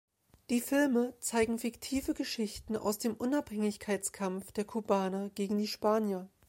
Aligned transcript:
Die 0.49 0.61
Filme 0.61 1.13
zeigen 1.19 1.59
fiktive 1.59 2.15
Geschichten 2.15 2.75
aus 2.75 2.97
dem 2.97 3.13
Unabhängigkeitskampf 3.13 4.51
der 4.51 4.65
Kubaner 4.65 5.29
gegen 5.35 5.59
die 5.59 5.67
Spanier. 5.67 6.27